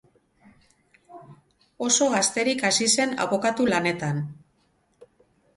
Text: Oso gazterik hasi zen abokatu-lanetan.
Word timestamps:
Oso 1.87 2.07
gazterik 2.13 2.65
hasi 2.71 2.89
zen 2.97 3.15
abokatu-lanetan. 3.27 4.27